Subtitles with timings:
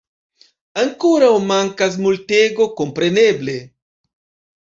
[0.83, 3.59] Ankorau mankas multego, kompreneble.